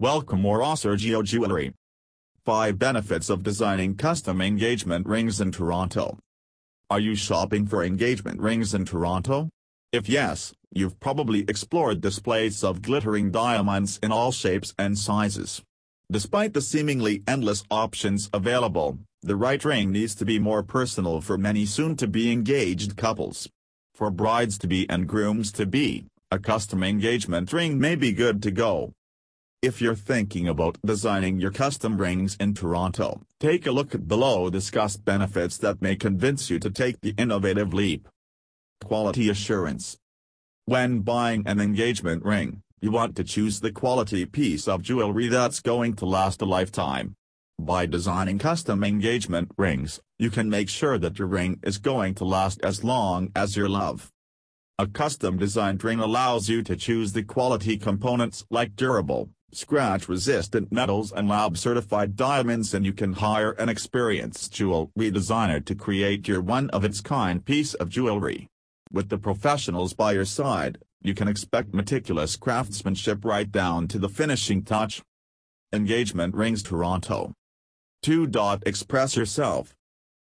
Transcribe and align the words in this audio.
Welcome 0.00 0.46
Oro 0.46 0.64
Sergio 0.76 1.22
Jewelry. 1.22 1.74
5 2.46 2.78
Benefits 2.78 3.28
of 3.28 3.42
Designing 3.42 3.96
Custom 3.96 4.40
Engagement 4.40 5.06
Rings 5.06 5.42
in 5.42 5.52
Toronto. 5.52 6.18
Are 6.88 6.98
you 6.98 7.14
shopping 7.14 7.66
for 7.66 7.84
engagement 7.84 8.40
rings 8.40 8.72
in 8.72 8.86
Toronto? 8.86 9.50
If 9.92 10.08
yes, 10.08 10.54
you've 10.72 10.98
probably 11.00 11.40
explored 11.40 12.00
displays 12.00 12.64
of 12.64 12.80
glittering 12.80 13.30
diamonds 13.30 14.00
in 14.02 14.10
all 14.10 14.32
shapes 14.32 14.72
and 14.78 14.98
sizes. 14.98 15.60
Despite 16.10 16.54
the 16.54 16.62
seemingly 16.62 17.22
endless 17.28 17.62
options 17.70 18.30
available, 18.32 18.96
the 19.20 19.36
right 19.36 19.62
ring 19.62 19.92
needs 19.92 20.14
to 20.14 20.24
be 20.24 20.38
more 20.38 20.62
personal 20.62 21.20
for 21.20 21.36
many 21.36 21.66
soon-to-be 21.66 22.32
engaged 22.32 22.96
couples. 22.96 23.50
For 23.94 24.10
brides-to-be 24.10 24.88
and 24.88 25.06
grooms-to-be, 25.06 26.06
a 26.30 26.38
custom 26.38 26.82
engagement 26.82 27.52
ring 27.52 27.78
may 27.78 27.96
be 27.96 28.12
good 28.12 28.42
to 28.44 28.50
go. 28.50 28.94
If 29.62 29.82
you're 29.82 29.94
thinking 29.94 30.48
about 30.48 30.78
designing 30.82 31.38
your 31.38 31.50
custom 31.50 31.98
rings 31.98 32.34
in 32.40 32.54
Toronto, 32.54 33.20
take 33.38 33.66
a 33.66 33.70
look 33.70 33.94
at 33.94 34.08
below 34.08 34.48
discussed 34.48 35.04
benefits 35.04 35.58
that 35.58 35.82
may 35.82 35.96
convince 35.96 36.48
you 36.48 36.58
to 36.60 36.70
take 36.70 36.98
the 37.02 37.14
innovative 37.18 37.74
leap. 37.74 38.08
Quality 38.82 39.28
Assurance 39.28 39.98
When 40.64 41.00
buying 41.00 41.42
an 41.44 41.60
engagement 41.60 42.24
ring, 42.24 42.62
you 42.80 42.90
want 42.90 43.16
to 43.16 43.24
choose 43.24 43.60
the 43.60 43.70
quality 43.70 44.24
piece 44.24 44.66
of 44.66 44.80
jewelry 44.80 45.28
that's 45.28 45.60
going 45.60 45.92
to 45.96 46.06
last 46.06 46.40
a 46.40 46.46
lifetime. 46.46 47.14
By 47.58 47.84
designing 47.84 48.38
custom 48.38 48.82
engagement 48.82 49.50
rings, 49.58 50.00
you 50.18 50.30
can 50.30 50.48
make 50.48 50.70
sure 50.70 50.96
that 50.96 51.18
your 51.18 51.28
ring 51.28 51.60
is 51.62 51.76
going 51.76 52.14
to 52.14 52.24
last 52.24 52.62
as 52.62 52.82
long 52.82 53.30
as 53.36 53.58
your 53.58 53.68
love. 53.68 54.10
A 54.78 54.86
custom-designed 54.86 55.84
ring 55.84 55.98
allows 55.98 56.48
you 56.48 56.62
to 56.62 56.74
choose 56.74 57.12
the 57.12 57.22
quality 57.22 57.76
components 57.76 58.46
like 58.50 58.74
durable, 58.74 59.28
scratch-resistant 59.52 60.70
metals 60.70 61.12
and 61.12 61.28
lab-certified 61.28 62.16
diamonds 62.16 62.74
and 62.74 62.84
you 62.84 62.92
can 62.92 63.14
hire 63.14 63.52
an 63.52 63.68
experienced 63.68 64.52
jewelry 64.52 65.10
designer 65.10 65.60
to 65.60 65.74
create 65.74 66.28
your 66.28 66.40
one-of-its-kind 66.40 67.44
piece 67.44 67.74
of 67.74 67.88
jewelry. 67.88 68.48
With 68.92 69.08
the 69.08 69.18
professionals 69.18 69.94
by 69.94 70.12
your 70.12 70.24
side, 70.24 70.78
you 71.02 71.14
can 71.14 71.28
expect 71.28 71.72
meticulous 71.72 72.36
craftsmanship 72.36 73.24
right 73.24 73.50
down 73.50 73.88
to 73.88 73.98
the 73.98 74.08
finishing 74.08 74.62
touch. 74.62 75.02
Engagement 75.72 76.34
Rings 76.34 76.62
Toronto 76.62 77.32
2. 78.02 78.30
Express 78.66 79.16
yourself. 79.16 79.74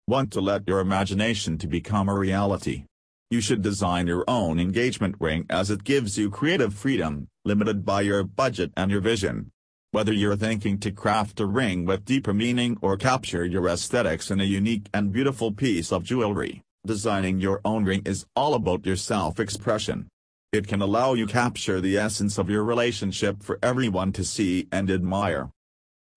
Want 0.07 0.31
to 0.33 0.41
let 0.41 0.69
your 0.69 0.81
imagination 0.81 1.59
to 1.59 1.67
become 1.67 2.09
a 2.09 2.15
reality? 2.15 2.85
You 3.31 3.41
should 3.41 3.63
design 3.63 4.07
your 4.07 4.25
own 4.29 4.61
engagement 4.61 5.17
ring 5.19 5.47
as 5.51 5.71
it 5.71 5.83
gives 5.83 6.17
you 6.17 6.31
creative 6.31 6.75
freedom, 6.75 7.29
limited 7.45 7.85
by 7.85 8.01
your 8.01 8.25
budget 8.25 8.73
and 8.77 8.91
your 8.91 9.03
vision. 9.03 9.51
Whether 9.91 10.13
you're 10.13 10.37
thinking 10.37 10.79
to 10.81 10.91
craft 10.91 11.39
a 11.41 11.47
ring 11.47 11.85
with 11.85 12.05
deeper 12.05 12.33
meaning 12.33 12.79
or 12.81 12.97
capture 12.97 13.45
your 13.45 13.69
aesthetics 13.69 14.31
in 14.31 14.41
a 14.41 14.45
unique 14.45 14.89
and 14.95 15.13
beautiful 15.13 15.53
piece 15.53 15.93
of 15.93 16.05
jewelry, 16.05 16.63
designing 16.87 17.41
your 17.41 17.61
own 17.65 17.85
ring 17.85 18.03
is 18.05 18.27
all 18.35 18.55
about 18.55 18.87
your 18.87 18.97
self-expression. 18.97 20.09
It 20.53 20.67
can 20.67 20.81
allow 20.81 21.15
you 21.15 21.27
capture 21.27 21.81
the 21.81 21.99
essence 21.99 22.39
of 22.39 22.49
your 22.49 22.65
relationship 22.65 23.43
for 23.43 23.59
everyone 23.63 24.13
to 24.13 24.25
see 24.25 24.67
and 24.73 24.91
admire. 24.91 25.51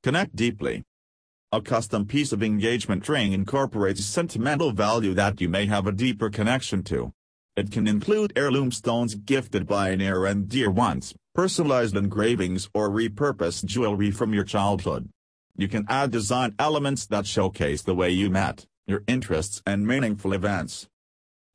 Connect 0.04 0.36
deeply. 0.36 0.84
A 1.52 1.62
custom 1.62 2.06
piece 2.06 2.32
of 2.32 2.44
engagement 2.44 3.08
ring 3.10 3.34
incorporates 3.34 4.06
sentimental 4.06 4.72
value 4.72 5.14
that 5.14 5.42
you 5.42 5.50
may 5.50 5.66
have 5.66 5.88
a 5.88 5.92
deeper 5.92 6.30
connection 6.30 6.84
to. 6.84 7.12
It 7.58 7.72
can 7.72 7.88
include 7.88 8.34
heirloom 8.36 8.72
stones 8.72 9.16
gifted 9.16 9.66
by 9.66 9.96
near 9.96 10.28
and 10.28 10.48
dear 10.48 10.70
ones, 10.70 11.16
personalized 11.34 11.98
engravings 11.98 12.70
or 12.72 12.88
repurposed 12.88 13.66
jewelry 13.66 14.12
from 14.12 14.32
your 14.32 14.44
childhood. 14.44 15.10
You 15.56 15.68
can 15.68 15.88
add 15.90 16.12
design 16.12 16.54
elements 16.60 17.08
that 17.08 17.26
showcase 17.26 17.82
the 17.82 17.96
way 17.96 18.12
you 18.12 18.30
met, 18.30 18.68
your 18.86 19.02
interests 19.08 19.64
and 19.66 19.88
meaningful 19.88 20.34
events. 20.34 20.88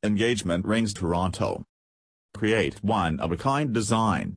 Engagement 0.03 0.67
Rings 0.67 0.93
Toronto 0.93 1.63
Create 2.35 2.83
one-of-a-kind 2.83 3.73
design. 3.73 4.35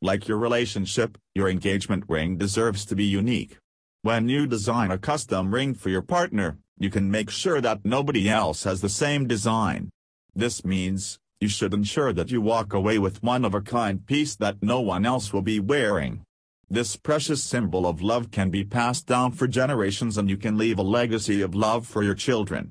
Like 0.00 0.26
your 0.26 0.38
relationship, 0.38 1.18
your 1.34 1.50
engagement 1.50 2.04
ring 2.08 2.38
deserves 2.38 2.86
to 2.86 2.96
be 2.96 3.04
unique. 3.04 3.58
When 4.00 4.30
you 4.30 4.46
design 4.46 4.90
a 4.90 4.96
custom 4.96 5.52
ring 5.52 5.74
for 5.74 5.90
your 5.90 6.00
partner, 6.00 6.56
you 6.78 6.88
can 6.88 7.10
make 7.10 7.28
sure 7.28 7.60
that 7.60 7.84
nobody 7.84 8.30
else 8.30 8.64
has 8.64 8.80
the 8.80 8.88
same 8.88 9.26
design. 9.26 9.90
This 10.36 10.66
means, 10.66 11.18
you 11.40 11.48
should 11.48 11.72
ensure 11.72 12.12
that 12.12 12.30
you 12.30 12.42
walk 12.42 12.74
away 12.74 12.98
with 12.98 13.22
one-of-a-kind 13.22 14.04
piece 14.04 14.36
that 14.36 14.62
no 14.62 14.82
one 14.82 15.06
else 15.06 15.32
will 15.32 15.40
be 15.40 15.60
wearing. 15.60 16.24
This 16.68 16.94
precious 16.94 17.42
symbol 17.42 17.86
of 17.86 18.02
love 18.02 18.30
can 18.30 18.50
be 18.50 18.62
passed 18.62 19.06
down 19.06 19.32
for 19.32 19.48
generations 19.48 20.18
and 20.18 20.28
you 20.28 20.36
can 20.36 20.58
leave 20.58 20.78
a 20.78 20.82
legacy 20.82 21.40
of 21.40 21.54
love 21.54 21.86
for 21.86 22.02
your 22.02 22.14
children. 22.14 22.70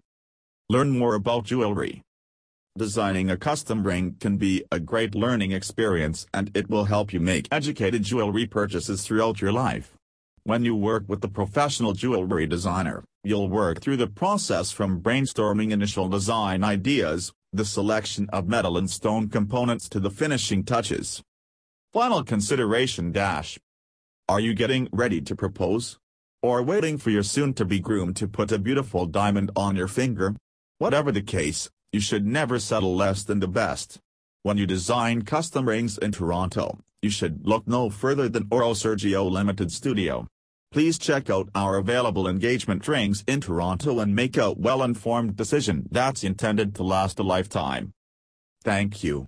Learn 0.70 0.92
more 0.92 1.16
about 1.16 1.46
jewelry. 1.46 2.04
Designing 2.78 3.32
a 3.32 3.38
custom 3.38 3.84
ring 3.84 4.18
can 4.20 4.38
be 4.38 4.64
a 4.72 4.80
great 4.80 5.16
learning 5.16 5.52
experience 5.52 6.28
and 6.36 6.52
it 6.56 6.70
will 6.70 6.86
help 6.86 7.14
you 7.14 7.20
make 7.20 7.48
educated 7.52 8.04
jewelry 8.04 8.46
purchases 8.46 9.02
throughout 9.02 9.42
your 9.42 9.52
life. 9.52 9.94
When 10.44 10.64
you 10.64 10.76
work 10.76 11.06
with 11.08 11.24
a 11.24 11.28
professional 11.28 11.94
jewelry 11.94 12.46
designer, 12.46 13.04
you'll 13.24 13.50
work 13.50 13.82
through 13.82 13.98
the 13.98 14.06
process 14.06 14.72
from 14.72 15.02
brainstorming 15.02 15.72
initial 15.72 16.08
design 16.08 16.64
ideas, 16.64 17.34
the 17.58 17.66
selection 17.66 18.30
of 18.32 18.48
metal 18.48 18.78
and 18.78 18.90
stone 18.90 19.30
components 19.30 19.90
to 19.90 20.00
the 20.00 20.10
finishing 20.10 20.64
touches. 20.64 21.22
Final 21.94 22.24
consideration 22.24 23.12
dash. 23.12 23.58
Are 24.28 24.40
you 24.40 24.54
getting 24.54 24.90
ready 24.92 25.22
to 25.22 25.36
propose? 25.36 25.98
Or 26.42 26.62
waiting 26.62 26.98
for 26.98 27.10
your 27.10 27.24
soon-to-be 27.24 27.80
groom 27.80 28.14
to 28.16 28.28
put 28.28 28.52
a 28.52 28.60
beautiful 28.60 29.06
diamond 29.06 29.52
on 29.56 29.76
your 29.76 29.88
finger? 29.88 30.36
Whatever 30.78 31.12
the 31.12 31.22
case, 31.22 31.70
you 31.92 32.00
should 32.00 32.26
never 32.26 32.60
settle 32.60 32.96
less 32.96 33.24
than 33.24 33.40
the 33.40 33.48
best. 33.48 34.00
When 34.44 34.58
you 34.58 34.68
design 34.68 35.24
custom 35.24 35.68
rings 35.68 35.98
in 35.98 36.12
Toronto, 36.12 36.80
you 37.02 37.10
should 37.10 37.48
look 37.48 37.68
no 37.68 37.90
further 37.90 38.28
than 38.28 38.48
Oro 38.52 38.72
Sergio 38.72 39.30
Limited 39.30 39.72
Studio. 39.72 40.28
Please 40.76 41.00
check 41.00 41.30
out 41.30 41.48
our 41.56 41.78
available 41.78 42.28
engagement 42.28 42.86
rings 42.86 43.24
in 43.28 43.40
Toronto 43.40 44.02
and 44.02 44.14
make 44.14 44.36
a 44.36 44.52
well-informed 44.52 45.34
decision 45.38 45.88
that's 45.90 46.22
intended 46.22 46.76
to 46.76 46.84
last 46.84 47.18
a 47.18 47.24
lifetime. 47.24 47.94
Thank 48.62 49.02
you. 49.02 49.24